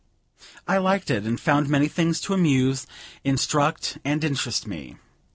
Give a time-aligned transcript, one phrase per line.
[0.67, 2.87] I liked it, and found many things to amuse,
[3.23, 4.95] instruct, and interest me.